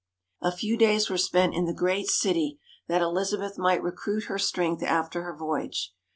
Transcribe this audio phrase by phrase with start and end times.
[0.41, 2.57] A few days were spent in the great city,
[2.87, 5.93] that Elizabeth might recruit her strength after her voyage.